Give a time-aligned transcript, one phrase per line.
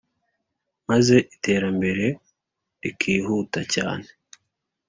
[0.89, 2.05] maze iterambere
[2.81, 4.07] rikihuta cyane